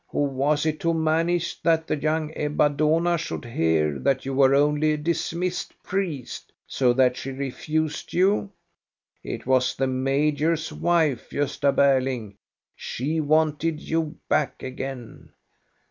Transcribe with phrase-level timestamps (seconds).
[0.09, 4.55] Who was it who managed that the young Ebba Dohna should hear that you were
[4.55, 8.51] only a dis missed priest, so that she refused you?
[9.21, 12.33] It was the major's wife, Gosta Berling.
[12.75, 15.33] She wanted you back again.